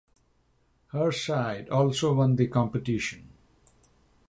Her 0.93 1.11
side 1.11 1.69
also 1.69 2.15
won 2.15 2.35
the 2.35 2.47
competition. 2.47 3.29